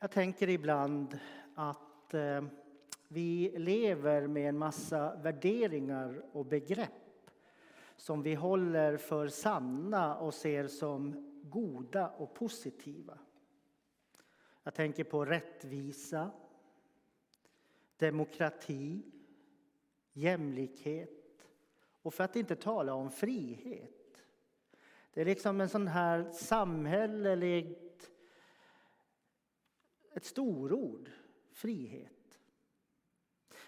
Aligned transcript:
Jag 0.00 0.10
tänker 0.10 0.48
ibland 0.48 1.18
att 1.54 2.14
eh, 2.14 2.44
vi 3.08 3.54
lever 3.58 4.26
med 4.26 4.48
en 4.48 4.58
massa 4.58 5.16
värderingar 5.16 6.22
och 6.32 6.46
begrepp 6.46 7.30
som 7.96 8.22
vi 8.22 8.34
håller 8.34 8.96
för 8.96 9.28
sanna 9.28 10.16
och 10.16 10.34
ser 10.34 10.66
som 10.66 11.30
goda 11.42 12.08
och 12.08 12.34
positiva. 12.34 13.18
Jag 14.62 14.74
tänker 14.74 15.04
på 15.04 15.24
rättvisa, 15.24 16.30
demokrati, 17.96 19.02
jämlikhet 20.12 21.48
och 22.02 22.14
för 22.14 22.24
att 22.24 22.36
inte 22.36 22.56
tala 22.56 22.94
om 22.94 23.10
frihet. 23.10 24.24
Det 25.12 25.20
är 25.20 25.24
liksom 25.24 25.60
en 25.60 25.68
sån 25.68 25.88
här 25.88 26.30
samhällelig 26.32 27.87
ett 30.18 30.24
storord, 30.24 31.10
frihet. 31.52 32.40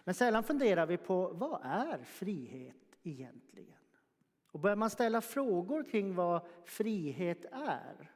Men 0.04 0.14
sällan 0.14 0.45
funderar 0.45 0.86
vi 0.86 0.96
på 0.96 1.28
vad 1.28 1.60
är 1.64 2.04
frihet 2.04 2.98
egentligen? 3.02 3.78
Och 4.46 4.60
börjar 4.60 4.76
man 4.76 4.90
ställa 4.90 5.20
frågor 5.20 5.84
kring 5.90 6.14
vad 6.14 6.46
frihet 6.64 7.45
är 7.52 8.10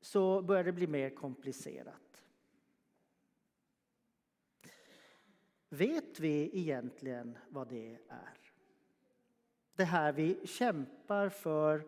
så 0.00 0.42
börjar 0.42 0.64
det 0.64 0.72
bli 0.72 0.86
mer 0.86 1.10
komplicerat. 1.10 2.24
Vet 5.68 6.20
vi 6.20 6.50
egentligen 6.52 7.38
vad 7.48 7.68
det 7.68 7.98
är? 8.08 8.38
Det 9.74 9.84
här 9.84 10.12
vi 10.12 10.46
kämpar 10.46 11.28
för 11.28 11.84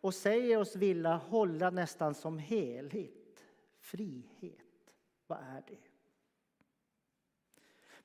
och 0.00 0.14
säger 0.14 0.58
oss 0.58 0.76
vilja 0.76 1.14
hålla 1.14 1.70
nästan 1.70 2.14
som 2.14 2.38
heligt. 2.38 3.17
Frihet, 3.90 4.92
vad 5.26 5.38
är 5.38 5.62
det? 5.66 5.78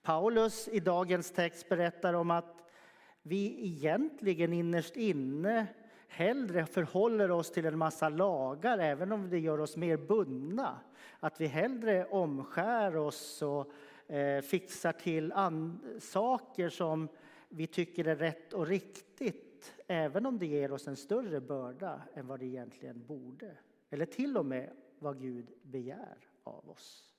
Paulus 0.01 0.67
i 0.67 0.79
dagens 0.79 1.31
text 1.31 1.69
berättar 1.69 2.13
om 2.13 2.31
att 2.31 2.71
vi 3.21 3.65
egentligen 3.65 4.53
innerst 4.53 4.95
inne 4.95 5.67
hellre 6.07 6.65
förhåller 6.65 7.31
oss 7.31 7.51
till 7.51 7.65
en 7.65 7.77
massa 7.77 8.09
lagar, 8.09 8.77
även 8.77 9.11
om 9.11 9.29
det 9.29 9.39
gör 9.39 9.59
oss 9.59 9.77
mer 9.77 9.97
bundna. 9.97 10.79
Att 11.19 11.41
vi 11.41 11.47
hellre 11.47 12.05
omskär 12.05 12.97
oss 12.97 13.41
och 13.41 13.71
eh, 14.13 14.41
fixar 14.41 14.91
till 14.91 15.33
saker 15.99 16.69
som 16.69 17.07
vi 17.49 17.67
tycker 17.67 18.05
är 18.05 18.15
rätt 18.15 18.53
och 18.53 18.67
riktigt, 18.67 19.73
även 19.87 20.25
om 20.25 20.39
det 20.39 20.45
ger 20.45 20.71
oss 20.71 20.87
en 20.87 20.95
större 20.95 21.41
börda 21.41 22.01
än 22.13 22.27
vad 22.27 22.39
det 22.39 22.45
egentligen 22.45 23.05
borde. 23.05 23.57
Eller 23.89 24.05
till 24.05 24.37
och 24.37 24.45
med 24.45 24.69
vad 25.03 25.21
Gud 25.21 25.51
begär 25.63 26.17
av 26.43 26.69
oss. 26.69 27.13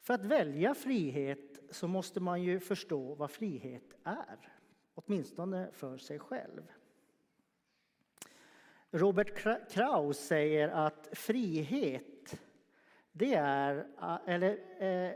För 0.00 0.14
att 0.14 0.24
välja 0.24 0.74
frihet 0.74 1.60
så 1.70 1.88
måste 1.88 2.20
man 2.20 2.42
ju 2.42 2.60
förstå 2.60 3.14
vad 3.14 3.30
frihet 3.30 3.94
är, 4.04 4.52
åtminstone 4.94 5.70
för 5.72 5.98
sig 5.98 6.18
själv. 6.18 6.72
Robert 8.90 9.34
Kraus 9.72 10.18
säger 10.18 10.68
att 10.68 11.08
frihet, 11.12 12.40
det 13.12 13.34
är, 13.34 13.86
eller, 14.26 14.50
eh, 14.82 15.14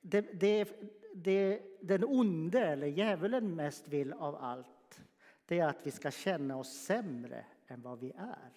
det, 0.00 0.20
det, 0.20 0.68
det 1.14 1.62
den 1.80 2.04
onde 2.04 2.60
eller 2.60 2.86
djävulen 2.86 3.56
mest 3.56 3.88
vill 3.88 4.12
av 4.12 4.36
allt, 4.36 5.00
det 5.46 5.58
är 5.58 5.66
att 5.66 5.86
vi 5.86 5.90
ska 5.90 6.10
känna 6.10 6.56
oss 6.56 6.72
sämre 6.72 7.44
än 7.70 7.82
vad 7.82 7.98
vi 7.98 8.12
är. 8.16 8.52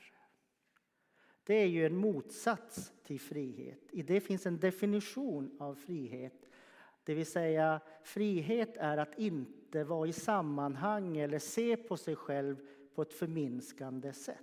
Det 1.43 1.53
är 1.53 1.67
ju 1.67 1.85
en 1.85 1.95
motsats 1.95 2.93
till 3.03 3.19
frihet. 3.19 3.79
I 3.91 4.01
det 4.01 4.21
finns 4.21 4.45
en 4.45 4.59
definition 4.59 5.57
av 5.59 5.75
frihet. 5.75 6.49
Det 7.03 7.13
vill 7.13 7.25
säga, 7.25 7.81
frihet 8.03 8.77
är 8.77 8.97
att 8.97 9.19
inte 9.19 9.83
vara 9.83 10.07
i 10.07 10.13
sammanhang 10.13 11.17
eller 11.17 11.39
se 11.39 11.77
på 11.77 11.97
sig 11.97 12.15
själv 12.15 12.55
på 12.95 13.01
ett 13.01 13.13
förminskande 13.13 14.13
sätt. 14.13 14.37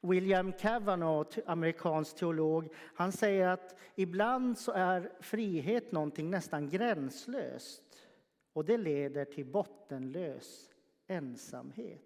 William 0.00 0.52
Kavanaugh, 0.52 1.38
amerikansk 1.46 2.16
teolog, 2.16 2.74
han 2.74 3.12
säger 3.12 3.48
att 3.48 3.78
ibland 3.94 4.58
så 4.58 4.72
är 4.72 5.12
frihet 5.20 5.92
någonting 5.92 6.30
nästan 6.30 6.68
gränslöst 6.68 8.08
och 8.52 8.64
det 8.64 8.76
leder 8.76 9.24
till 9.24 9.46
bottenlös 9.46 10.69
ensamhet. 11.10 12.00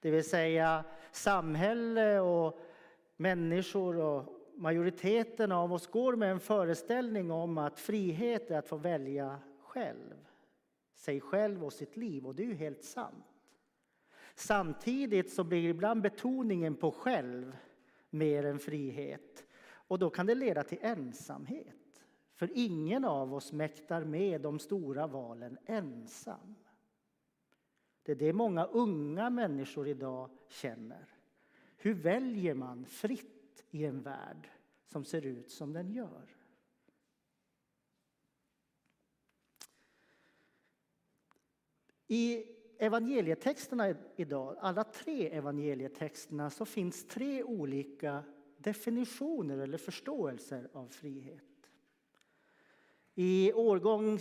Det 0.00 0.10
vill 0.10 0.24
säga 0.24 0.84
samhälle 1.12 2.20
och 2.20 2.60
människor 3.16 3.96
och 3.96 4.24
majoriteten 4.54 5.52
av 5.52 5.72
oss 5.72 5.86
går 5.86 6.16
med 6.16 6.30
en 6.30 6.40
föreställning 6.40 7.30
om 7.30 7.58
att 7.58 7.78
frihet 7.78 8.50
är 8.50 8.58
att 8.58 8.68
få 8.68 8.76
välja 8.76 9.38
själv. 9.60 10.26
Sig 10.94 11.20
själv 11.20 11.64
och 11.64 11.72
sitt 11.72 11.96
liv 11.96 12.26
och 12.26 12.34
det 12.34 12.42
är 12.42 12.46
ju 12.46 12.54
helt 12.54 12.84
sant. 12.84 13.24
Samtidigt 14.34 15.32
så 15.32 15.44
blir 15.44 15.68
ibland 15.68 16.02
betoningen 16.02 16.74
på 16.74 16.90
själv 16.90 17.56
mer 18.10 18.44
än 18.44 18.58
frihet 18.58 19.44
och 19.62 19.98
då 19.98 20.10
kan 20.10 20.26
det 20.26 20.34
leda 20.34 20.62
till 20.62 20.78
ensamhet. 20.82 21.76
För 22.34 22.50
ingen 22.54 23.04
av 23.04 23.34
oss 23.34 23.52
mäktar 23.52 24.04
med 24.04 24.40
de 24.40 24.58
stora 24.58 25.06
valen 25.06 25.58
ensam. 25.66 26.56
Det 28.02 28.12
är 28.12 28.16
det 28.16 28.32
många 28.32 28.64
unga 28.64 29.30
människor 29.30 29.88
idag 29.88 30.30
känner. 30.48 31.08
Hur 31.76 31.94
väljer 31.94 32.54
man 32.54 32.84
fritt 32.84 33.64
i 33.70 33.84
en 33.84 34.02
värld 34.02 34.48
som 34.86 35.04
ser 35.04 35.26
ut 35.26 35.50
som 35.50 35.72
den 35.72 35.92
gör? 35.92 36.36
I 42.06 42.44
evangelietexterna 42.78 43.94
idag, 44.16 44.56
alla 44.60 44.84
tre 44.84 45.28
evangelietexterna, 45.28 46.50
så 46.50 46.64
finns 46.64 47.08
tre 47.08 47.42
olika 47.42 48.24
definitioner 48.56 49.58
eller 49.58 49.78
förståelser 49.78 50.68
av 50.72 50.88
frihet. 50.88 51.70
I 53.14 53.52
årgång 53.52 54.20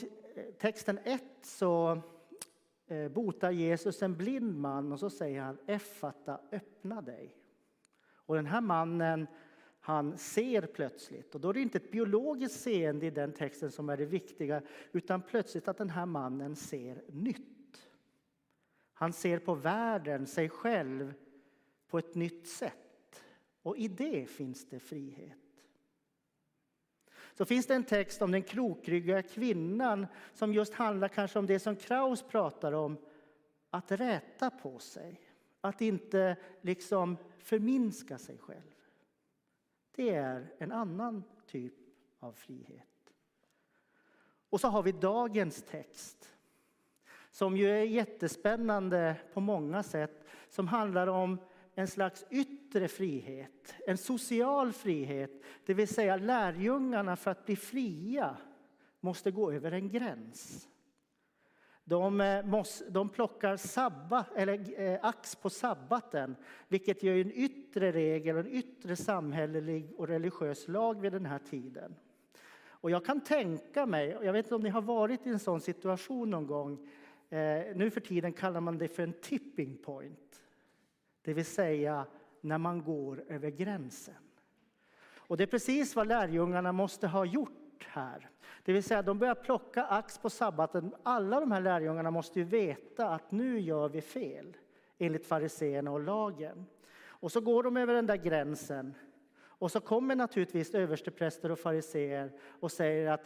texten 0.58 0.98
1 1.04 1.24
så 1.42 2.02
Eh, 2.90 3.08
botar 3.08 3.52
Jesus 3.52 4.04
en 4.04 4.18
blind 4.18 4.60
man 4.60 4.92
och 4.92 5.00
så 5.00 5.10
säger 5.10 5.42
han 5.42 5.58
Effata, 5.68 6.40
öppna 6.52 7.02
dig. 7.02 7.36
Och 8.12 8.36
den 8.36 8.46
här 8.46 8.62
mannen 8.62 9.28
han 9.80 10.18
ser 10.18 10.62
plötsligt. 10.62 11.36
Och 11.36 11.42
då 11.42 11.50
är 11.50 11.54
det 11.54 11.62
inte 11.62 11.78
ett 11.78 11.92
biologiskt 11.92 12.60
seende 12.60 13.06
i 13.06 13.10
den 13.10 13.34
texten 13.34 13.72
som 13.72 13.90
är 13.90 13.98
det 13.98 14.06
viktiga 14.06 14.62
utan 14.92 15.22
plötsligt 15.22 15.68
att 15.68 15.78
den 15.78 15.90
här 15.90 16.06
mannen 16.06 16.56
ser 16.56 17.04
nytt. 17.08 17.90
Han 18.94 19.14
ser 19.14 19.40
på 19.40 19.56
världen, 19.56 20.28
sig 20.28 20.50
själv, 20.50 21.14
på 21.88 21.98
ett 21.98 22.16
nytt 22.16 22.48
sätt. 22.48 23.24
Och 23.62 23.78
i 23.78 23.88
det 23.88 24.26
finns 24.26 24.70
det 24.70 24.80
frihet. 24.80 25.49
Så 27.40 27.46
finns 27.46 27.66
det 27.66 27.76
en 27.76 27.84
text 27.84 28.22
om 28.22 28.32
den 28.32 28.44
krokryggiga 28.44 29.22
kvinnan 29.22 30.08
som 30.34 30.54
just 30.54 30.74
handlar 30.74 31.08
kanske 31.08 31.40
om 31.40 31.46
det 31.46 31.60
som 31.60 31.76
Kraus 31.76 32.24
pratar 32.24 32.72
om, 32.72 32.98
att 33.70 33.92
räta 33.92 34.50
på 34.50 34.80
sig. 34.80 35.22
Att 35.62 35.82
inte 35.82 36.36
liksom 36.62 37.18
förminska 37.38 38.18
sig 38.18 38.38
själv. 38.38 38.76
Det 39.96 40.10
är 40.10 40.54
en 40.58 40.72
annan 40.72 41.24
typ 41.48 41.74
av 42.20 42.34
frihet. 42.34 43.14
Och 44.50 44.62
så 44.62 44.68
har 44.68 44.84
vi 44.84 44.92
dagens 44.92 45.64
text 45.64 46.36
som 47.32 47.58
ju 47.58 47.70
är 47.70 47.84
jättespännande 47.84 49.16
på 49.34 49.40
många 49.40 49.84
sätt, 49.84 50.28
som 50.50 50.68
handlar 50.68 51.08
om 51.08 51.38
en 51.80 51.88
slags 51.88 52.26
yttre 52.30 52.88
frihet, 52.88 53.76
en 53.88 53.98
social 53.98 54.74
frihet. 54.74 55.32
Det 55.66 55.74
vill 55.74 55.88
säga 55.88 56.16
lärjungarna 56.16 57.16
för 57.16 57.32
att 57.32 57.46
bli 57.46 57.56
fria 57.56 58.38
måste 59.00 59.32
gå 59.32 59.52
över 59.52 59.72
en 59.72 59.90
gräns. 59.90 60.68
De, 61.84 62.22
eh, 62.22 62.46
måste, 62.46 62.90
de 62.90 63.10
plockar 63.10 63.58
sabba, 63.58 64.26
eller, 64.36 64.82
eh, 64.82 65.00
ax 65.02 65.36
på 65.36 65.50
sabbaten, 65.50 66.36
vilket 66.68 67.04
gör 67.04 67.16
en 67.16 67.32
yttre 67.32 67.92
regel 67.92 68.36
och 68.36 68.42
en 68.46 68.52
yttre 68.52 68.96
samhällelig 68.96 69.94
och 69.98 70.08
religiös 70.08 70.68
lag 70.68 71.02
vid 71.02 71.12
den 71.12 71.26
här 71.26 71.40
tiden. 71.40 71.96
Och 72.62 72.92
jag 72.92 73.06
kan 73.06 73.22
tänka 73.22 73.86
mig, 73.86 74.18
jag 74.24 74.34
vet 74.34 74.46
inte 74.46 74.56
om 74.56 74.62
ni 74.62 74.70
har 74.70 74.82
varit 74.82 75.28
i 75.28 75.30
en 75.30 75.40
sån 75.40 75.62
situation 75.62 76.30
någon 76.30 76.48
gång, 76.48 76.90
eh, 77.30 77.76
nu 77.76 77.90
för 77.92 78.02
tiden 78.02 78.34
kallar 78.34 78.62
man 78.62 78.78
det 78.78 78.88
för 78.88 79.04
en 79.04 79.14
tipping 79.14 79.78
point. 79.78 80.29
Det 81.22 81.34
vill 81.34 81.46
säga 81.46 82.06
när 82.42 82.58
man 82.58 82.84
går 82.84 83.24
över 83.28 83.50
gränsen. 83.50 84.16
Och 85.16 85.38
det 85.38 85.44
är 85.44 85.48
precis 85.48 85.96
vad 85.96 86.08
lärjungarna 86.08 86.72
måste 86.72 87.08
ha 87.08 87.26
gjort 87.26 87.88
här. 87.88 88.30
Det 88.64 88.74
vill 88.74 88.84
säga, 88.84 89.02
de 89.02 89.20
börjar 89.20 89.36
plocka 89.36 89.86
ax 89.86 90.18
på 90.18 90.30
sabbaten. 90.30 90.96
Alla 91.04 91.40
de 91.40 91.52
här 91.52 91.62
lärjungarna 91.62 92.12
måste 92.12 92.40
ju 92.40 92.46
veta 92.46 93.10
att 93.10 93.32
nu 93.32 93.60
gör 93.60 93.90
vi 93.90 94.02
fel 94.02 94.58
enligt 94.98 95.26
fariseerna 95.26 95.92
och 95.92 96.00
lagen. 96.00 96.66
Och 97.02 97.32
så 97.32 97.42
går 97.42 97.64
de 97.64 97.78
över 97.78 97.94
den 97.94 98.06
där 98.06 98.16
gränsen. 98.16 98.94
Och 99.42 99.72
så 99.72 99.80
kommer 99.80 100.16
naturligtvis 100.16 100.74
överstepräster 100.74 101.52
och 101.52 101.60
fariseer 101.60 102.32
och 102.60 102.72
säger 102.72 103.12
att, 103.12 103.22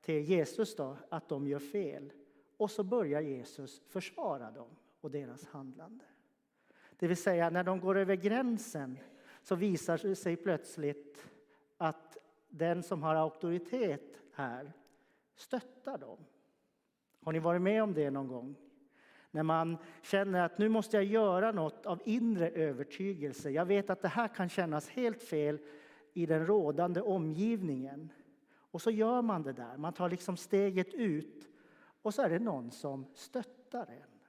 till 0.00 0.22
Jesus 0.22 0.76
då, 0.76 0.96
att 1.08 1.28
de 1.28 1.46
gör 1.46 1.58
fel. 1.58 2.12
Och 2.56 2.70
så 2.70 2.82
börjar 2.82 3.20
Jesus 3.20 3.82
försvara 3.88 4.50
dem 4.50 4.68
och 5.00 5.10
deras 5.10 5.46
handlande. 5.46 6.04
Det 6.98 7.06
vill 7.06 7.16
säga, 7.16 7.50
när 7.50 7.64
de 7.64 7.80
går 7.80 7.98
över 7.98 8.16
gränsen 8.16 8.98
så 9.42 9.54
visar 9.54 10.00
det 10.02 10.16
sig 10.16 10.36
plötsligt 10.36 11.28
att 11.76 12.16
den 12.48 12.82
som 12.82 13.02
har 13.02 13.14
auktoritet 13.14 14.20
här 14.32 14.72
stöttar 15.36 15.98
dem. 15.98 16.18
Har 17.22 17.32
ni 17.32 17.38
varit 17.38 17.62
med 17.62 17.82
om 17.82 17.94
det 17.94 18.10
någon 18.10 18.28
gång? 18.28 18.56
När 19.30 19.42
man 19.42 19.78
känner 20.02 20.44
att 20.44 20.58
nu 20.58 20.68
måste 20.68 20.96
jag 20.96 21.04
göra 21.04 21.52
något 21.52 21.86
av 21.86 22.02
inre 22.04 22.50
övertygelse. 22.50 23.50
Jag 23.50 23.66
vet 23.66 23.90
att 23.90 24.02
det 24.02 24.08
här 24.08 24.28
kan 24.28 24.48
kännas 24.48 24.88
helt 24.88 25.22
fel 25.22 25.58
i 26.12 26.26
den 26.26 26.46
rådande 26.46 27.00
omgivningen. 27.00 28.12
Och 28.56 28.82
så 28.82 28.90
gör 28.90 29.22
man 29.22 29.42
det 29.42 29.52
där. 29.52 29.76
Man 29.76 29.92
tar 29.92 30.10
liksom 30.10 30.36
steget 30.36 30.94
ut 30.94 31.48
och 32.02 32.14
så 32.14 32.22
är 32.22 32.28
det 32.28 32.38
någon 32.38 32.70
som 32.70 33.06
stöttar 33.14 33.86
en. 33.86 34.20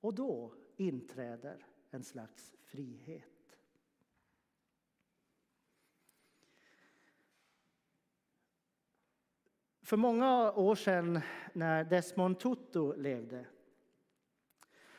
Och 0.00 0.14
då 0.14 0.52
inträder 0.82 1.66
en 1.90 2.04
slags 2.04 2.52
frihet. 2.62 3.56
För 9.82 9.96
många 9.96 10.52
år 10.52 10.74
sedan 10.74 11.20
när 11.52 11.84
Desmond 11.84 12.40
Tutu 12.40 12.96
levde 12.96 13.46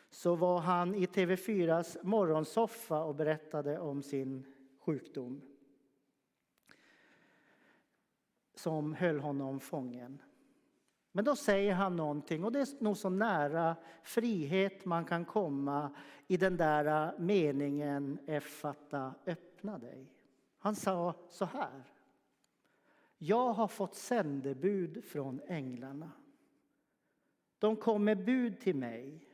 så 0.09 0.35
var 0.35 0.59
han 0.59 0.95
i 0.95 1.05
TV4s 1.05 1.97
morgonsoffa 2.03 3.03
och 3.03 3.15
berättade 3.15 3.79
om 3.79 4.03
sin 4.03 4.55
sjukdom 4.79 5.41
som 8.55 8.93
höll 8.93 9.19
honom 9.19 9.59
fången. 9.59 10.21
Men 11.15 11.25
då 11.25 11.35
säger 11.35 11.73
han 11.73 11.95
någonting, 11.95 12.43
och 12.43 12.51
det 12.51 12.59
är 12.59 12.83
nog 12.83 12.97
så 12.97 13.09
nära 13.09 13.75
frihet 14.03 14.85
man 14.85 15.05
kan 15.05 15.25
komma 15.25 15.95
i 16.27 16.37
den 16.37 16.57
där 16.57 17.07
äh, 17.07 17.19
meningen 17.19 18.19
Effata, 18.27 19.15
öppna 19.25 19.77
dig. 19.77 20.11
Han 20.57 20.75
sa 20.75 21.15
så 21.29 21.45
här. 21.45 21.83
Jag 23.17 23.53
har 23.53 23.67
fått 23.67 23.95
sändebud 23.95 25.03
från 25.03 25.41
änglarna. 25.47 26.11
De 27.59 27.75
kom 27.75 28.03
med 28.03 28.25
bud 28.25 28.59
till 28.59 28.75
mig. 28.75 29.29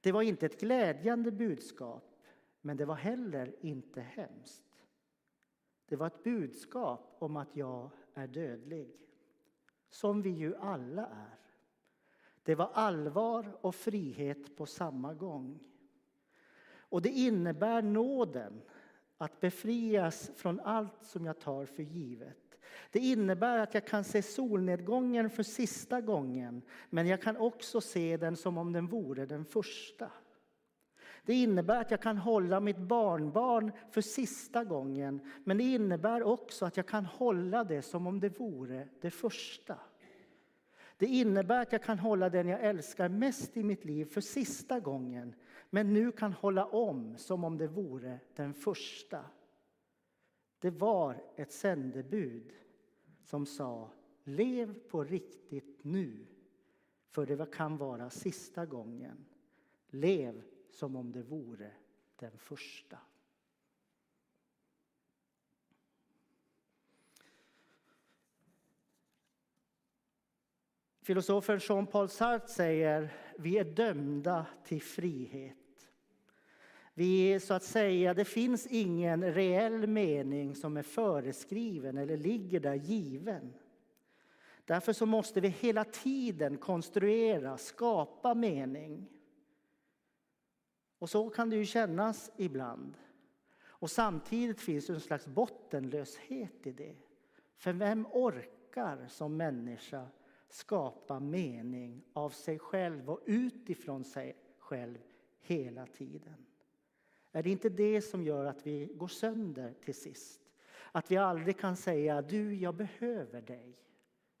Det 0.00 0.12
var 0.12 0.22
inte 0.22 0.46
ett 0.46 0.60
glädjande 0.60 1.30
budskap, 1.30 2.22
men 2.60 2.76
det 2.76 2.84
var 2.84 2.94
heller 2.94 3.56
inte 3.60 4.00
hemskt. 4.00 4.86
Det 5.86 5.96
var 5.96 6.06
ett 6.06 6.24
budskap 6.24 7.16
om 7.18 7.36
att 7.36 7.56
jag 7.56 7.90
är 8.14 8.26
dödlig, 8.26 8.96
som 9.92 10.22
vi 10.22 10.30
ju 10.30 10.56
alla 10.56 11.06
är. 11.06 11.38
Det 12.42 12.54
var 12.54 12.70
allvar 12.72 13.56
och 13.60 13.74
frihet 13.74 14.56
på 14.56 14.66
samma 14.66 15.14
gång. 15.14 15.58
Och 16.74 17.02
det 17.02 17.08
innebär 17.08 17.82
nåden 17.82 18.62
att 19.18 19.40
befrias 19.40 20.30
från 20.36 20.60
allt 20.60 21.04
som 21.04 21.24
jag 21.24 21.38
tar 21.38 21.66
för 21.66 21.82
givet. 21.82 22.58
Det 22.90 22.98
innebär 22.98 23.58
att 23.58 23.74
jag 23.74 23.86
kan 23.86 24.04
se 24.04 24.22
solnedgången 24.22 25.30
för 25.30 25.42
sista 25.42 26.00
gången 26.00 26.62
men 26.90 27.06
jag 27.06 27.22
kan 27.22 27.36
också 27.36 27.80
se 27.80 28.16
den 28.16 28.36
som 28.36 28.58
om 28.58 28.72
den 28.72 28.86
vore 28.86 29.26
den 29.26 29.44
första. 29.44 30.10
Det 31.24 31.34
innebär 31.34 31.80
att 31.80 31.90
jag 31.90 32.02
kan 32.02 32.18
hålla 32.18 32.60
mitt 32.60 32.78
barnbarn 32.78 33.72
för 33.90 34.00
sista 34.00 34.64
gången 34.64 35.20
men 35.44 35.58
det 35.58 35.64
innebär 35.64 36.22
också 36.22 36.64
att 36.64 36.76
jag 36.76 36.86
kan 36.86 37.04
hålla 37.04 37.64
det 37.64 37.82
som 37.82 38.06
om 38.06 38.20
det 38.20 38.40
vore 38.40 38.88
det 39.00 39.10
första. 39.10 39.78
Det 40.96 41.06
innebär 41.06 41.62
att 41.62 41.72
jag 41.72 41.82
kan 41.82 41.98
hålla 41.98 42.28
den 42.28 42.48
jag 42.48 42.60
älskar 42.60 43.08
mest 43.08 43.56
i 43.56 43.62
mitt 43.62 43.84
liv 43.84 44.04
för 44.04 44.20
sista 44.20 44.80
gången 44.80 45.34
men 45.70 45.92
nu 45.92 46.12
kan 46.12 46.32
hålla 46.32 46.66
om 46.66 47.18
som 47.18 47.44
om 47.44 47.58
det 47.58 47.68
vore 47.68 48.20
den 48.34 48.54
första. 48.54 49.24
Det 50.58 50.70
var 50.70 51.22
ett 51.36 51.52
sändebud 51.52 52.52
som 53.24 53.46
sa 53.46 53.90
lev 54.24 54.74
på 54.88 55.04
riktigt 55.04 55.78
nu, 55.82 56.26
för 57.10 57.26
det 57.26 57.52
kan 57.52 57.76
vara 57.76 58.10
sista 58.10 58.66
gången. 58.66 59.24
Lev 59.88 60.42
som 60.72 60.96
om 60.96 61.12
det 61.12 61.22
vore 61.22 61.70
den 62.16 62.38
första. 62.38 62.98
Filosofen 71.02 71.58
Jean-Paul 71.58 72.08
Sartre 72.08 72.48
säger 72.48 73.12
vi 73.38 73.58
är 73.58 73.64
dömda 73.64 74.46
till 74.64 74.82
frihet. 74.82 75.56
Vi 76.94 77.40
så 77.40 77.54
att 77.54 77.62
säga, 77.62 78.14
det 78.14 78.24
finns 78.24 78.66
ingen 78.66 79.34
reell 79.34 79.86
mening 79.86 80.54
som 80.54 80.76
är 80.76 80.82
föreskriven 80.82 81.98
eller 81.98 82.16
ligger 82.16 82.60
där 82.60 82.74
given. 82.74 83.54
Därför 84.64 84.92
så 84.92 85.06
måste 85.06 85.40
vi 85.40 85.48
hela 85.48 85.84
tiden 85.84 86.58
konstruera, 86.58 87.58
skapa 87.58 88.34
mening. 88.34 89.08
Och 91.02 91.10
så 91.10 91.30
kan 91.30 91.50
det 91.50 91.56
ju 91.56 91.64
kännas 91.64 92.30
ibland. 92.36 92.96
Och 93.64 93.90
samtidigt 93.90 94.60
finns 94.60 94.86
det 94.86 94.92
en 94.92 95.00
slags 95.00 95.26
bottenlöshet 95.26 96.66
i 96.66 96.72
det. 96.72 96.96
För 97.56 97.72
vem 97.72 98.06
orkar 98.12 99.06
som 99.08 99.36
människa 99.36 100.06
skapa 100.48 101.20
mening 101.20 102.04
av 102.12 102.30
sig 102.30 102.58
själv 102.58 103.10
och 103.10 103.20
utifrån 103.26 104.04
sig 104.04 104.36
själv 104.58 104.98
hela 105.40 105.86
tiden? 105.86 106.46
Är 107.32 107.42
det 107.42 107.50
inte 107.50 107.68
det 107.68 108.02
som 108.02 108.24
gör 108.24 108.44
att 108.44 108.66
vi 108.66 108.86
går 108.94 109.08
sönder 109.08 109.74
till 109.84 109.94
sist? 109.94 110.40
Att 110.92 111.10
vi 111.10 111.16
aldrig 111.16 111.58
kan 111.58 111.76
säga 111.76 112.22
du, 112.22 112.54
jag 112.54 112.74
behöver 112.74 113.42
dig. 113.42 113.78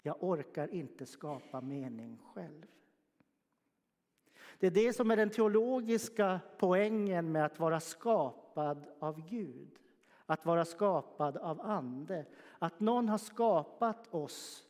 Jag 0.02 0.16
orkar 0.20 0.68
inte 0.68 1.06
skapa 1.06 1.60
mening 1.60 2.18
själv. 2.34 2.66
Det 4.62 4.66
är 4.66 4.70
det 4.70 4.92
som 4.92 5.10
är 5.10 5.16
den 5.16 5.30
teologiska 5.30 6.40
poängen 6.58 7.32
med 7.32 7.44
att 7.44 7.60
vara 7.60 7.80
skapad 7.80 8.86
av 8.98 9.28
Gud. 9.28 9.78
Att 10.26 10.46
vara 10.46 10.64
skapad 10.64 11.36
av 11.36 11.60
Ande. 11.60 12.26
Att 12.58 12.80
någon 12.80 13.08
har 13.08 13.18
skapat 13.18 14.14
oss 14.14 14.66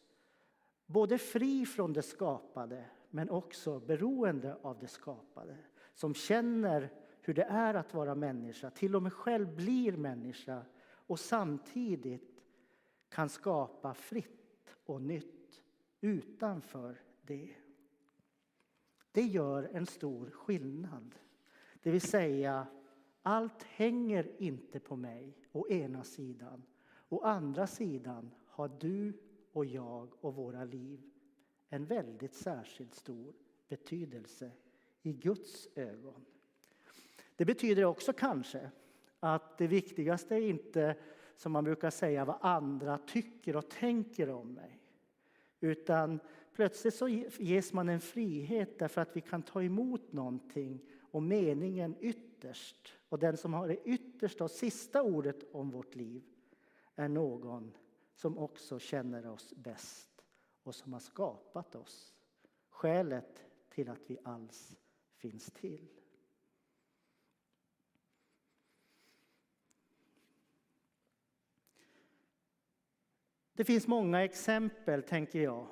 både 0.87 1.19
fri 1.19 1.67
från 1.67 1.93
det 1.93 2.03
skapade 2.03 2.85
men 3.11 3.31
också 3.31 3.81
beroende 3.81 4.57
av 4.63 4.79
det 4.79 4.87
skapade. 4.87 5.57
Som 5.95 6.15
känner 6.15 6.91
hur 7.21 7.35
det 7.35 7.45
är 7.45 7.75
att 7.75 7.95
vara 7.95 8.15
människa, 8.15 8.71
till 8.71 8.97
och 8.97 9.03
med 9.03 9.13
själv 9.13 9.57
blir 9.57 9.97
människa 9.97 10.63
och 10.85 11.21
samtidigt 11.21 12.45
kan 13.09 13.29
skapa 13.29 13.95
fritt 13.95 14.77
och 14.87 15.03
nytt 15.03 15.63
utanför 16.01 17.01
det. 17.23 17.55
Det 19.13 19.23
gör 19.23 19.71
en 19.73 19.87
stor 19.87 20.31
skillnad. 20.31 21.15
Det 21.83 21.91
vill 21.91 22.01
säga, 22.01 22.67
allt 23.23 23.63
hänger 23.63 24.43
inte 24.43 24.81
på 24.81 24.97
mig 24.97 25.37
å 25.53 25.69
ena 25.69 26.05
sidan. 26.05 26.63
Å 27.09 27.21
andra 27.21 27.67
sidan 27.67 28.31
har 28.47 28.71
du 28.81 29.13
och 29.53 29.65
jag 29.65 30.09
och 30.21 30.35
våra 30.35 30.65
liv 30.65 31.03
en 31.69 31.85
väldigt 31.85 32.35
särskilt 32.35 32.95
stor 32.95 33.35
betydelse 33.69 34.51
i 35.03 35.13
Guds 35.13 35.69
ögon. 35.75 36.25
Det 37.37 37.45
betyder 37.45 37.85
också 37.85 38.13
kanske 38.13 38.71
att 39.21 39.59
det 39.59 39.67
viktigaste 39.67 40.35
är 40.35 40.41
inte, 40.41 40.97
som 41.37 41.53
man 41.53 41.65
brukar 41.65 41.91
säga, 41.91 42.25
vad 42.25 42.39
andra 42.41 42.99
tycker 42.99 43.57
och 43.57 43.71
tänker 43.71 44.31
om 44.31 44.53
mig. 44.53 44.79
Utan 45.61 46.21
plötsligt 46.55 46.95
så 46.95 47.09
ges 47.39 47.73
man 47.73 47.89
en 47.89 48.01
frihet 48.01 48.79
därför 48.79 49.01
att 49.01 49.17
vi 49.17 49.21
kan 49.21 49.43
ta 49.43 49.63
emot 49.63 50.13
någonting 50.13 50.81
och 51.01 51.23
meningen 51.23 51.97
ytterst. 52.01 52.99
Och 53.09 53.19
den 53.19 53.37
som 53.37 53.55
har 53.55 53.69
det 53.69 53.89
yttersta 53.89 54.45
och 54.45 54.51
sista 54.51 55.03
ordet 55.03 55.55
om 55.55 55.71
vårt 55.71 55.95
liv 55.95 56.23
är 56.95 57.09
någon 57.09 57.73
som 58.15 58.39
också 58.39 58.79
känner 58.79 59.27
oss 59.27 59.53
bäst 59.57 60.25
och 60.63 60.75
som 60.75 60.93
har 60.93 61.01
skapat 61.01 61.75
oss. 61.75 62.15
Skälet 62.69 63.45
till 63.69 63.89
att 63.89 64.11
vi 64.11 64.19
alls 64.25 64.77
finns 65.17 65.51
till. 65.51 65.89
Det 73.55 73.65
finns 73.65 73.87
många 73.87 74.25
exempel, 74.25 75.03
tänker 75.03 75.41
jag, 75.41 75.67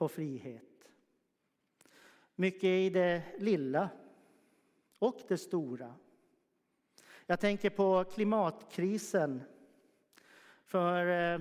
på 0.00 0.08
frihet. 0.08 0.90
Mycket 2.34 2.64
i 2.64 2.90
det 2.90 3.22
lilla 3.38 3.90
och 4.98 5.20
det 5.28 5.38
stora. 5.38 5.94
Jag 7.26 7.40
tänker 7.40 7.70
på 7.70 8.04
klimatkrisen. 8.04 9.42
För 10.64 11.06
eh, 11.34 11.40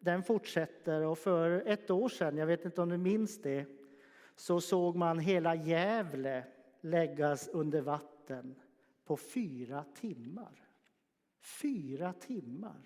den 0.00 0.22
fortsätter 0.22 1.02
och 1.02 1.18
för 1.18 1.62
ett 1.66 1.90
år 1.90 2.08
sedan, 2.08 2.36
jag 2.36 2.46
vet 2.46 2.64
inte 2.64 2.82
om 2.82 2.88
du 2.88 2.98
minns 2.98 3.42
det, 3.42 3.66
så 4.36 4.60
såg 4.60 4.96
man 4.96 5.18
hela 5.18 5.54
Gävle 5.54 6.44
läggas 6.80 7.48
under 7.48 7.80
vatten 7.80 8.54
på 9.04 9.16
fyra 9.16 9.84
timmar. 9.94 10.68
Fyra 11.40 12.12
timmar. 12.12 12.82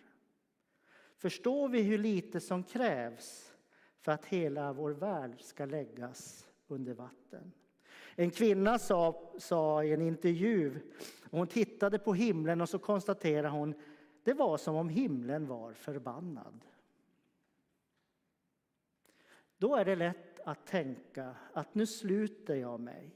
Förstår 1.16 1.68
vi 1.68 1.82
hur 1.82 1.98
lite 1.98 2.40
som 2.40 2.64
krävs 2.64 3.51
för 4.02 4.12
att 4.12 4.24
hela 4.24 4.72
vår 4.72 4.90
värld 4.90 5.40
ska 5.40 5.64
läggas 5.64 6.48
under 6.68 6.94
vatten? 6.94 7.52
En 8.14 8.30
kvinna 8.30 8.78
sa, 8.78 9.32
sa 9.38 9.84
i 9.84 9.92
en 9.92 10.02
intervju, 10.02 10.80
hon 11.30 11.46
tittade 11.46 11.98
på 11.98 12.14
himlen 12.14 12.60
och 12.60 12.68
så 12.68 12.78
konstaterade 12.78 13.48
hon 13.48 13.74
det 14.24 14.32
var 14.32 14.56
som 14.56 14.76
om 14.76 14.88
himlen 14.88 15.46
var 15.46 15.72
förbannad. 15.72 16.64
Då 19.58 19.76
är 19.76 19.84
det 19.84 19.96
lätt 19.96 20.40
att 20.40 20.66
tänka 20.66 21.34
att 21.52 21.74
nu 21.74 21.86
sluter 21.86 22.54
jag 22.54 22.80
mig. 22.80 23.10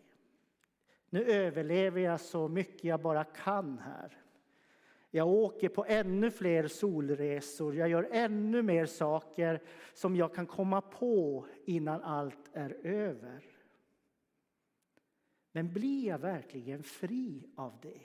Nu 1.10 1.24
överlever 1.24 2.00
jag 2.00 2.20
så 2.20 2.48
mycket 2.48 2.84
jag 2.84 3.00
bara 3.00 3.24
kan 3.24 3.78
här. 3.78 4.25
Jag 5.16 5.28
åker 5.28 5.68
på 5.68 5.84
ännu 5.88 6.30
fler 6.30 6.68
solresor, 6.68 7.76
jag 7.76 7.88
gör 7.88 8.08
ännu 8.10 8.62
mer 8.62 8.86
saker 8.86 9.62
som 9.94 10.16
jag 10.16 10.34
kan 10.34 10.46
komma 10.46 10.80
på 10.80 11.46
innan 11.64 12.02
allt 12.02 12.50
är 12.52 12.86
över. 12.86 13.44
Men 15.52 15.72
blir 15.72 16.06
jag 16.06 16.18
verkligen 16.18 16.82
fri 16.82 17.46
av 17.56 17.78
det? 17.82 18.00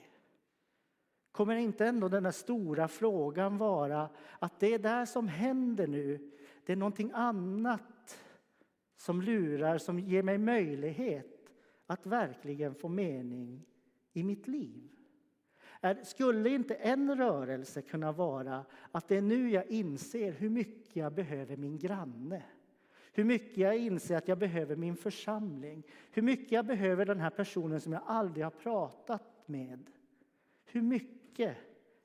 Kommer 1.32 1.56
inte 1.56 1.86
ändå 1.86 2.08
den 2.08 2.24
där 2.24 2.32
stora 2.32 2.88
frågan 2.88 3.58
vara 3.58 4.10
att 4.40 4.60
det 4.60 4.78
där 4.78 5.06
som 5.06 5.28
händer 5.28 5.88
nu, 5.88 6.32
det 6.66 6.72
är 6.72 6.78
någonting 6.78 7.12
annat 7.14 8.20
som 8.98 9.22
lurar, 9.22 9.78
som 9.78 10.00
ger 10.00 10.24
mig 10.24 10.38
möjlighet 10.38 11.50
att 11.86 12.06
verkligen 12.06 12.76
få 12.76 12.88
mening 12.88 13.66
i 14.14 14.24
mitt 14.24 14.48
liv? 14.48 15.01
Skulle 16.04 16.50
inte 16.50 16.74
en 16.74 17.18
rörelse 17.18 17.82
kunna 17.82 18.12
vara 18.12 18.66
att 18.92 19.08
det 19.08 19.18
är 19.18 19.22
nu 19.22 19.50
jag 19.50 19.68
inser 19.68 20.32
hur 20.32 20.50
mycket 20.50 20.96
jag 20.96 21.14
behöver 21.14 21.58
min 21.58 21.78
granne? 21.78 22.44
Hur 23.14 23.24
mycket 23.24 23.58
jag 23.58 23.78
inser 23.78 24.18
att 24.18 24.28
jag 24.28 24.38
behöver 24.38 24.76
min 24.76 24.96
församling. 24.96 25.84
Hur 26.12 26.22
mycket 26.22 26.52
jag 26.52 26.66
behöver 26.66 27.06
den 27.06 27.20
här 27.20 27.30
personen 27.30 27.82
som 27.82 27.94
jag 27.94 28.02
aldrig 28.06 28.46
har 28.46 28.52
pratat 28.52 29.48
med. 29.48 29.90
Hur 30.66 30.82
mycket 30.82 31.58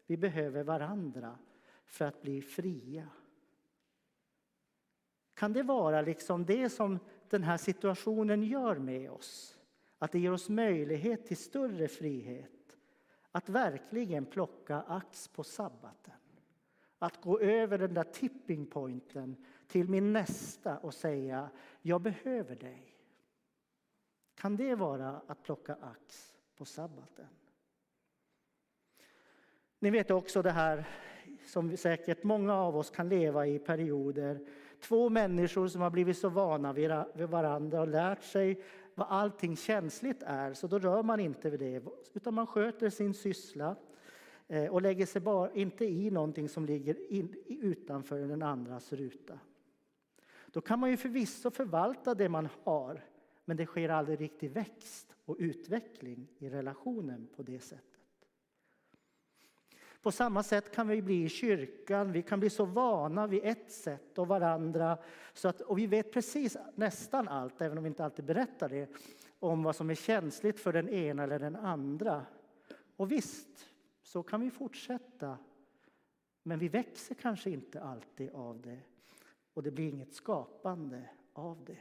vi 0.06 0.16
behöver 0.16 0.62
varandra 0.62 1.38
för 1.84 2.04
att 2.04 2.22
bli 2.22 2.42
fria. 2.42 3.08
Kan 5.34 5.52
det 5.52 5.62
vara 5.62 6.02
liksom 6.02 6.44
det 6.44 6.68
som 6.68 6.98
den 7.30 7.42
här 7.42 7.56
situationen 7.56 8.42
gör 8.42 8.78
med 8.78 9.10
oss? 9.10 9.58
Att 9.98 10.12
det 10.12 10.18
ger 10.18 10.32
oss 10.32 10.48
möjlighet 10.48 11.26
till 11.26 11.36
större 11.36 11.88
frihet. 11.88 12.55
Att 13.36 13.48
verkligen 13.48 14.26
plocka 14.26 14.82
ax 14.88 15.28
på 15.28 15.44
sabbaten. 15.44 16.14
Att 16.98 17.20
gå 17.20 17.40
över 17.40 17.78
den 17.78 17.94
där 17.94 18.04
tipping 18.04 18.66
pointen 18.66 19.36
till 19.66 19.88
min 19.88 20.12
nästa 20.12 20.78
och 20.78 20.94
säga 20.94 21.50
jag 21.82 22.00
behöver 22.00 22.56
dig. 22.56 22.96
Kan 24.34 24.56
det 24.56 24.74
vara 24.74 25.20
att 25.26 25.42
plocka 25.42 25.74
ax 25.74 26.34
på 26.56 26.64
sabbaten? 26.64 27.26
Ni 29.78 29.90
vet 29.90 30.10
också 30.10 30.42
det 30.42 30.50
här 30.50 30.88
som 31.46 31.76
säkert 31.76 32.22
många 32.22 32.54
av 32.54 32.76
oss 32.76 32.90
kan 32.90 33.08
leva 33.08 33.46
i 33.46 33.58
perioder. 33.58 34.46
Två 34.80 35.08
människor 35.08 35.68
som 35.68 35.80
har 35.80 35.90
blivit 35.90 36.18
så 36.18 36.28
vana 36.28 36.72
vid 36.72 36.90
varandra 37.14 37.80
och 37.80 37.88
lärt 37.88 38.22
sig 38.22 38.62
vad 38.96 39.08
allting 39.10 39.56
känsligt 39.56 40.22
är, 40.22 40.54
så 40.54 40.66
då 40.66 40.78
rör 40.78 41.02
man 41.02 41.20
inte 41.20 41.50
vid 41.50 41.60
det, 41.60 41.82
utan 42.14 42.34
man 42.34 42.46
sköter 42.46 42.90
sin 42.90 43.14
syssla 43.14 43.76
eh, 44.48 44.66
och 44.66 44.82
lägger 44.82 45.06
sig 45.06 45.20
bara 45.20 45.52
inte 45.52 45.84
i 45.84 46.10
någonting 46.10 46.48
som 46.48 46.66
ligger 46.66 47.12
in, 47.12 47.34
utanför 47.46 48.18
den 48.18 48.42
andras 48.42 48.92
ruta. 48.92 49.38
Då 50.46 50.60
kan 50.60 50.80
man 50.80 50.90
ju 50.90 50.96
förvisso 50.96 51.50
förvalta 51.50 52.14
det 52.14 52.28
man 52.28 52.48
har, 52.64 53.04
men 53.44 53.56
det 53.56 53.66
sker 53.66 53.88
aldrig 53.88 54.20
riktig 54.20 54.50
växt 54.50 55.16
och 55.24 55.36
utveckling 55.38 56.28
i 56.38 56.48
relationen 56.50 57.28
på 57.36 57.42
det 57.42 57.60
sättet. 57.60 57.95
På 60.06 60.12
samma 60.12 60.42
sätt 60.42 60.74
kan 60.74 60.88
vi 60.88 61.02
bli 61.02 61.24
i 61.24 61.28
kyrkan. 61.28 62.12
Vi 62.12 62.22
kan 62.22 62.40
bli 62.40 62.50
så 62.50 62.64
vana 62.64 63.26
vid 63.26 63.40
ett 63.44 63.72
sätt 63.72 64.18
och 64.18 64.28
varandra 64.28 64.98
så 65.32 65.48
att, 65.48 65.60
och 65.60 65.78
vi 65.78 65.86
vet 65.86 66.12
precis 66.12 66.56
nästan 66.74 67.28
allt, 67.28 67.60
även 67.60 67.78
om 67.78 67.84
vi 67.84 67.88
inte 67.88 68.04
alltid 68.04 68.24
berättar 68.24 68.68
det, 68.68 68.90
om 69.38 69.62
vad 69.62 69.76
som 69.76 69.90
är 69.90 69.94
känsligt 69.94 70.60
för 70.60 70.72
den 70.72 70.88
ena 70.88 71.22
eller 71.22 71.38
den 71.38 71.56
andra. 71.56 72.26
Och 72.96 73.12
visst, 73.12 73.68
så 74.02 74.22
kan 74.22 74.40
vi 74.40 74.50
fortsätta. 74.50 75.38
Men 76.42 76.58
vi 76.58 76.68
växer 76.68 77.14
kanske 77.14 77.50
inte 77.50 77.82
alltid 77.82 78.30
av 78.30 78.60
det 78.60 78.80
och 79.54 79.62
det 79.62 79.70
blir 79.70 79.88
inget 79.88 80.14
skapande 80.14 81.10
av 81.32 81.64
det. 81.64 81.78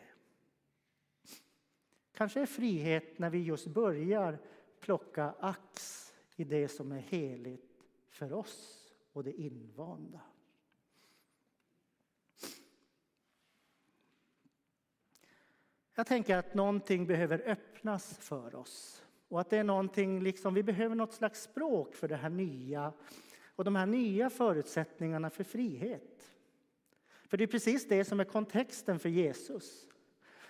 Kanske 2.14 2.42
är 2.42 2.46
frihet 2.46 3.20
när 3.20 3.30
vi 3.30 3.44
just 3.44 3.68
börjar 3.68 4.40
plocka 4.80 5.34
ax 5.40 6.02
i 6.36 6.44
det 6.44 6.68
som 6.68 6.92
är 6.92 7.00
heligt 7.00 7.75
för 8.16 8.34
oss 8.34 8.92
och 9.14 9.24
det 9.24 9.32
invanda. 9.32 10.22
Jag 15.96 16.08
tänker 16.08 16.38
att 16.38 16.54
någonting 16.54 17.08
behöver 17.08 17.42
öppnas 17.46 18.18
för 18.18 18.56
oss 18.56 19.06
och 19.28 19.42
att 19.42 19.50
det 19.50 19.58
är 19.58 19.64
någonting 19.64 20.24
liksom, 20.24 20.54
vi 20.54 20.64
behöver 20.64 20.96
något 20.96 21.14
slags 21.14 21.42
språk 21.42 21.96
för 21.96 22.08
det 22.08 22.16
här 22.16 22.30
nya 22.30 22.94
och 23.56 23.64
de 23.64 23.76
här 23.76 23.86
nya 23.86 24.30
förutsättningarna 24.30 25.30
för 25.30 25.44
frihet. 25.44 26.32
För 27.28 27.38
det 27.38 27.44
är 27.44 27.48
precis 27.48 27.88
det 27.88 28.06
som 28.06 28.20
är 28.20 28.24
kontexten 28.24 29.00
för 29.00 29.10
Jesus. 29.10 29.88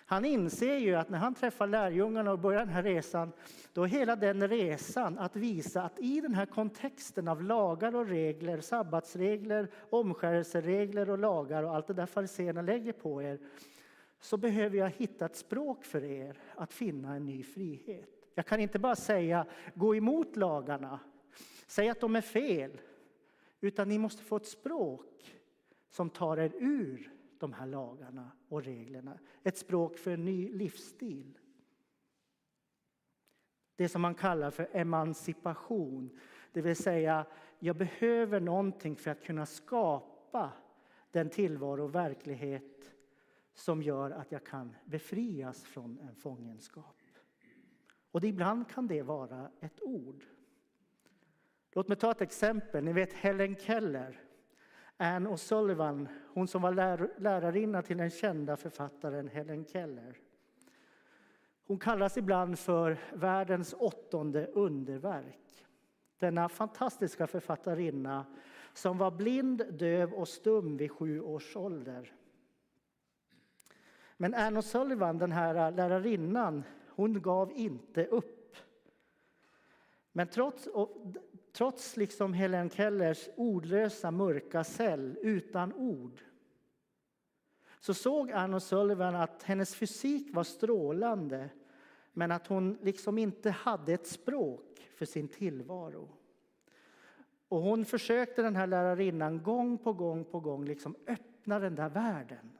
Han 0.08 0.26
inser 0.26 0.78
ju 0.78 0.96
att 0.96 1.10
när 1.10 1.18
han 1.18 1.36
träffar 1.36 1.68
lärjungarna 1.68 2.32
och 2.32 2.40
börjar 2.40 2.60
den 2.60 2.70
här 2.70 2.84
resan, 2.84 3.32
då 3.74 3.84
är 3.84 3.88
hela 3.88 4.16
den 4.16 4.48
resan 4.48 5.18
att 5.20 5.36
visa 5.36 5.82
att 5.82 6.00
i 6.00 6.22
den 6.22 6.34
här 6.34 6.46
kontexten 6.46 7.28
av 7.28 7.44
lagar 7.44 7.96
och 7.96 8.08
regler, 8.08 8.62
sabbatsregler, 8.62 9.68
omskärelseregler 9.90 11.10
och 11.10 11.18
lagar 11.18 11.64
och 11.64 11.76
allt 11.76 11.88
det 11.88 11.94
där 11.94 12.06
fariséerna 12.06 12.62
lägger 12.62 12.94
på 12.94 13.24
er, 13.24 13.40
så 14.20 14.38
behöver 14.38 14.78
jag 14.78 14.90
hitta 14.90 15.26
ett 15.26 15.36
språk 15.36 15.86
för 15.86 16.04
er 16.04 16.38
att 16.56 16.74
finna 16.74 17.16
en 17.16 17.26
ny 17.26 17.44
frihet. 17.44 18.10
Jag 18.36 18.46
kan 18.46 18.60
inte 18.60 18.80
bara 18.80 18.96
säga 18.96 19.46
gå 19.74 19.96
emot 19.96 20.36
lagarna, 20.36 21.00
säg 21.68 21.90
att 21.90 22.00
de 22.00 22.16
är 22.16 22.22
fel, 22.22 22.82
utan 23.62 23.90
ni 23.90 23.98
måste 23.98 24.24
få 24.24 24.36
ett 24.36 24.48
språk 24.48 25.36
som 25.90 26.10
tar 26.10 26.38
er 26.38 26.52
ur 26.60 27.15
de 27.40 27.54
här 27.54 27.66
lagarna 27.66 28.32
och 28.50 28.64
reglerna. 28.64 29.20
Ett 29.44 29.58
språk 29.58 29.98
för 29.98 30.12
en 30.12 30.26
ny 30.26 30.52
livsstil. 30.52 31.40
Det 33.76 33.90
som 33.90 34.02
man 34.02 34.16
kallar 34.16 34.52
för 34.52 34.70
emancipation. 34.72 36.20
Det 36.52 36.62
vill 36.62 36.76
säga, 36.76 37.26
jag 37.60 37.76
behöver 37.76 38.40
någonting 38.40 38.96
för 38.96 39.12
att 39.12 39.24
kunna 39.24 39.46
skapa 39.46 40.52
den 41.12 41.30
tillvaro 41.30 41.84
och 41.84 41.96
verklighet 41.96 42.92
som 43.54 43.82
gör 43.82 44.12
att 44.12 44.32
jag 44.32 44.46
kan 44.46 44.76
befrias 44.86 45.64
från 45.64 46.00
en 46.00 46.16
fångenskap. 46.16 47.02
Och 48.12 48.24
ibland 48.24 48.70
kan 48.70 48.88
det 48.88 49.02
vara 49.02 49.52
ett 49.60 49.82
ord. 49.82 50.24
Låt 51.72 51.88
mig 51.88 51.98
ta 51.98 52.12
ett 52.12 52.22
exempel. 52.22 52.84
Ni 52.84 52.94
vet 52.94 53.14
Helen 53.14 53.56
Keller. 53.56 54.25
Anne 54.98 55.30
O'Sullivan, 55.30 56.08
hon 56.34 56.48
som 56.48 56.62
var 56.62 56.74
lär, 56.74 57.10
lärarinna 57.18 57.82
till 57.82 57.98
den 57.98 58.10
kända 58.10 58.58
författaren 58.58 59.28
Helen 59.28 59.66
Keller. 59.66 60.18
Hon 61.68 61.80
kallas 61.80 62.18
ibland 62.18 62.60
för 62.60 62.98
världens 63.14 63.76
åttonde 63.78 64.46
underverk. 64.46 65.66
Denna 66.20 66.50
fantastiska 66.50 67.28
författarinna 67.28 68.26
som 68.74 68.98
var 68.98 69.12
blind, 69.12 69.74
döv 69.74 70.14
och 70.14 70.28
stum 70.28 70.78
vid 70.78 70.92
sju 70.92 71.22
års 71.22 71.56
ålder. 71.56 72.14
Men 74.18 74.34
Anne 74.34 74.60
O'Sullivan, 74.60 75.20
den 75.20 75.32
här 75.32 75.72
lärarinnan, 75.72 76.64
hon 76.88 77.22
gav 77.22 77.52
inte 77.52 78.06
upp. 78.06 78.56
Men 80.12 80.28
trots, 80.28 80.68
trots 81.56 81.98
liksom 81.98 82.34
Helen 82.34 82.70
Kellers 82.70 83.30
ordlösa 83.36 84.12
mörka 84.12 84.64
cell 84.64 85.18
utan 85.22 85.74
ord 85.74 86.22
så 87.80 87.94
såg 87.94 88.32
Anne 88.32 88.60
Sullivan 88.60 89.16
att 89.16 89.44
hennes 89.44 89.76
fysik 89.76 90.34
var 90.34 90.44
strålande 90.44 91.50
men 92.14 92.32
att 92.32 92.48
hon 92.48 92.78
liksom 92.82 93.18
inte 93.18 93.52
hade 93.52 93.94
ett 93.94 94.08
språk 94.08 94.90
för 94.96 95.06
sin 95.06 95.28
tillvaro. 95.28 96.10
Och 97.48 97.62
hon 97.62 97.86
försökte, 97.86 98.42
den 98.42 98.56
här 98.56 98.68
lärarinnan, 98.68 99.44
gång 99.44 99.78
på 99.78 99.94
gång 99.94 100.26
på 100.26 100.40
gång 100.40 100.66
liksom 100.66 100.96
öppna 101.08 101.60
den 101.60 101.76
där 101.76 101.90
världen 101.90 102.58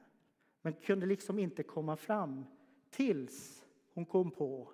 men 0.62 0.72
kunde 0.72 1.06
liksom 1.06 1.38
inte 1.38 1.62
komma 1.62 1.96
fram 1.96 2.44
tills 2.90 3.64
hon 3.94 4.06
kom 4.06 4.30
på 4.30 4.72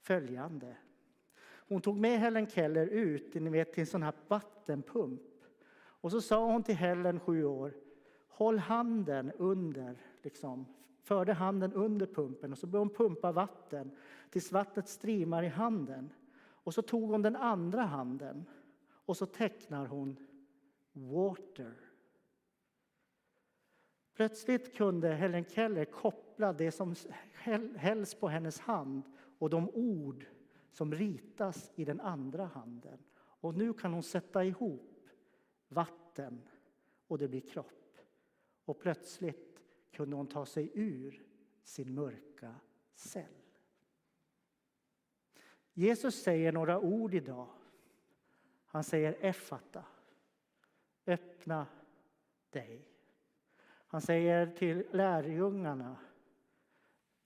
följande. 0.00 0.76
Hon 1.68 1.80
tog 1.80 1.96
med 1.96 2.18
Helen 2.18 2.46
Keller 2.46 2.86
ut 2.86 3.34
ni 3.34 3.50
vet, 3.50 3.72
till 3.72 3.80
en 3.80 3.86
sån 3.86 4.02
här 4.02 4.14
vattenpump. 4.28 5.22
Och 5.76 6.10
så 6.10 6.20
sa 6.20 6.52
hon 6.52 6.62
till 6.62 6.74
Helen, 6.74 7.20
sju 7.20 7.44
år, 7.44 7.74
håll 8.28 8.58
handen 8.58 9.32
under, 9.32 9.98
liksom, 10.22 10.66
förde 11.02 11.32
handen 11.32 11.72
under 11.72 12.06
pumpen 12.06 12.52
och 12.52 12.58
så 12.58 12.66
började 12.66 12.88
hon 12.88 12.96
pumpa 12.96 13.32
vatten 13.32 13.90
tills 14.30 14.52
vattnet 14.52 14.88
streamar 14.88 15.42
i 15.42 15.48
handen. 15.48 16.12
Och 16.40 16.74
så 16.74 16.82
tog 16.82 17.10
hon 17.10 17.22
den 17.22 17.36
andra 17.36 17.82
handen 17.82 18.44
och 18.90 19.16
så 19.16 19.26
tecknar 19.26 19.86
hon 19.86 20.16
water. 20.92 21.74
Plötsligt 24.14 24.76
kunde 24.76 25.08
Helen 25.08 25.44
Keller 25.44 25.84
koppla 25.84 26.52
det 26.52 26.70
som 26.70 26.94
hälls 27.76 28.14
på 28.14 28.28
hennes 28.28 28.60
hand 28.60 29.02
och 29.38 29.50
de 29.50 29.70
ord 29.70 30.26
som 30.78 30.94
ritas 30.94 31.72
i 31.74 31.84
den 31.84 32.00
andra 32.00 32.44
handen. 32.46 32.98
Och 33.16 33.54
nu 33.54 33.72
kan 33.72 33.92
hon 33.92 34.02
sätta 34.02 34.44
ihop 34.44 35.08
vatten 35.68 36.48
och 37.06 37.18
det 37.18 37.28
blir 37.28 37.40
kropp. 37.40 37.98
Och 38.64 38.80
plötsligt 38.80 39.62
kunde 39.90 40.16
hon 40.16 40.26
ta 40.26 40.46
sig 40.46 40.70
ur 40.74 41.26
sin 41.62 41.94
mörka 41.94 42.54
cell. 42.94 43.34
Jesus 45.72 46.22
säger 46.22 46.52
några 46.52 46.80
ord 46.80 47.14
idag. 47.14 47.48
Han 48.64 48.84
säger 48.84 49.16
effata, 49.20 49.84
öppna 51.06 51.66
dig. 52.50 52.88
Han 53.66 54.00
säger 54.00 54.46
till 54.46 54.86
lärjungarna 54.92 55.96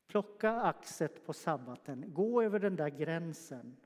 Plocka 0.07 0.51
axet 0.51 1.25
på 1.27 1.33
sabbaten, 1.33 2.15
gå 2.15 2.43
över 2.43 2.59
den 2.59 2.77
där 2.77 2.89
gränsen. 2.89 3.77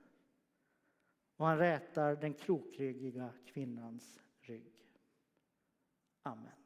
Och 1.37 1.46
han 1.46 1.58
rätar 1.58 2.16
den 2.16 2.35
krokryggiga 2.35 3.32
kvinnans 3.46 4.20
rygg. 4.40 4.87
Amen. 6.23 6.65